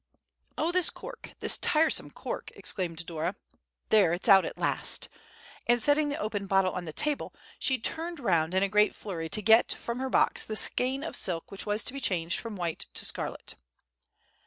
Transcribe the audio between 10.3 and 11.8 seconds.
the skein of silk which